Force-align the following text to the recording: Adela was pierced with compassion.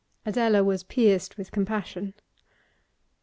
Adela 0.25 0.63
was 0.63 0.81
pierced 0.81 1.37
with 1.37 1.51
compassion. 1.51 2.15